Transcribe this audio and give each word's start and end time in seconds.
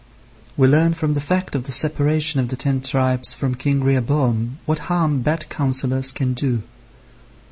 We 0.57 0.67
learn 0.67 0.95
from 0.95 1.13
the 1.13 1.21
fact 1.21 1.53
of 1.53 1.65
the 1.65 1.71
separation 1.71 2.39
of 2.39 2.47
the 2.47 2.55
ten 2.55 2.81
tribes 2.81 3.35
from 3.35 3.53
King 3.53 3.83
Rehoboam 3.83 4.57
what 4.65 4.79
harm 4.89 5.21
bad 5.21 5.47
counsellors 5.49 6.11
can 6.11 6.33
do. 6.33 6.63